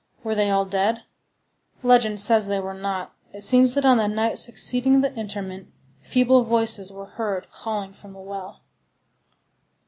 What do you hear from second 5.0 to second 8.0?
the interment, feeble voices were heard calling